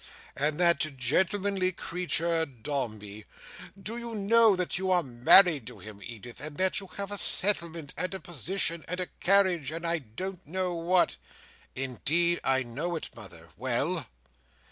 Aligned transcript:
"And 0.35 0.59
that 0.59 0.79
gentlemanly 0.97 1.71
creature, 1.73 2.47
Dombey? 2.47 3.25
Do 3.79 3.97
you 3.97 4.15
know 4.15 4.55
that 4.55 4.79
you 4.79 4.89
are 4.89 5.03
married 5.03 5.67
to 5.67 5.77
him, 5.77 5.99
Edith, 6.01 6.41
and 6.41 6.57
that 6.57 6.79
you 6.79 6.87
have 6.97 7.11
a 7.11 7.19
settlement 7.19 7.93
and 7.95 8.11
a 8.15 8.19
position, 8.19 8.83
and 8.87 8.99
a 8.99 9.05
carriage, 9.19 9.69
and 9.69 9.85
I 9.85 9.99
don't 9.99 10.43
know 10.47 10.73
what?" 10.73 11.17
"Indeed, 11.75 12.39
I 12.43 12.63
know 12.63 12.95
it, 12.95 13.11
mother; 13.15 13.49
well." 13.55 14.07